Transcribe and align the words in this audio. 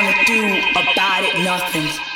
gonna 0.00 0.24
do 0.24 0.42
about 0.72 1.24
it? 1.24 1.44
Nothing. 1.44 2.09